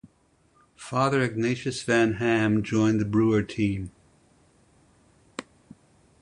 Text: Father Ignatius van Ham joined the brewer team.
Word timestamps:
Father 0.77 1.21
Ignatius 1.21 1.83
van 1.83 2.13
Ham 2.13 2.63
joined 2.63 2.99
the 2.99 3.05
brewer 3.05 3.43
team. 3.43 3.91